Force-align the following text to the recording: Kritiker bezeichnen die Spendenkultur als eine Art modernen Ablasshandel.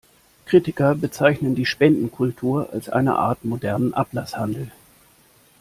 Kritiker 0.47 0.95
bezeichnen 0.95 1.53
die 1.53 1.67
Spendenkultur 1.67 2.69
als 2.73 2.89
eine 2.89 3.17
Art 3.17 3.45
modernen 3.45 3.93
Ablasshandel. 3.93 4.71